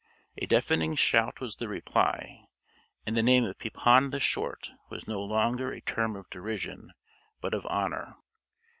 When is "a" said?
0.37-0.47, 5.71-5.79